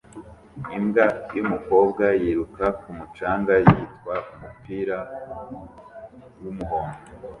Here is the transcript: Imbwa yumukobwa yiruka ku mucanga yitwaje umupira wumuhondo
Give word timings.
Imbwa 0.77 1.05
yumukobwa 1.35 2.03
yiruka 2.21 2.65
ku 2.79 2.89
mucanga 2.97 3.53
yitwaje 3.65 4.29
umupira 4.35 4.97
wumuhondo 6.41 6.99